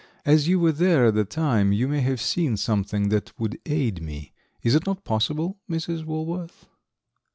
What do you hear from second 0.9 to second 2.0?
at the time, you